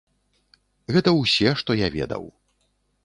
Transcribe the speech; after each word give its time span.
Гэта 0.95 1.13
ўсе, 1.19 1.53
што 1.63 1.71
я 1.81 1.87
ведаў. 1.97 2.23